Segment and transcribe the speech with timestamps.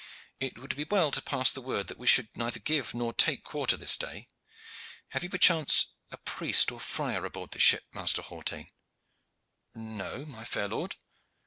[0.39, 3.43] It would be well to pass the word that we should neither give nor take
[3.43, 4.29] quarter this day.
[5.09, 8.71] Have you perchance a priest or friar aboard this ship, Master Hawtayne?"
[9.75, 10.95] "No, my fair lord."